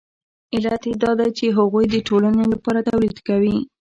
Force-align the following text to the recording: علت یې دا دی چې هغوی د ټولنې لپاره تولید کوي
علت 0.55 0.81
یې 0.89 0.93
دا 1.03 1.11
دی 1.19 1.29
چې 1.37 1.45
هغوی 1.57 1.85
د 1.89 1.95
ټولنې 2.07 2.45
لپاره 2.53 2.79
تولید 2.89 3.17
کوي 3.27 3.57